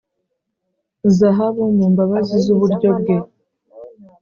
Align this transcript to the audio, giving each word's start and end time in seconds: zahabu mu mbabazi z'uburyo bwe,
zahabu 1.17 1.63
mu 1.75 1.85
mbabazi 1.91 2.35
z'uburyo 2.45 2.89
bwe, 2.99 3.15